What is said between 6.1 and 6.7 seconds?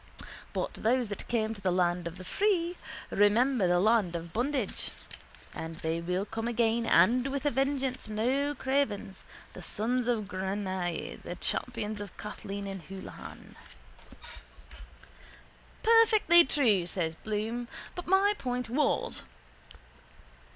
come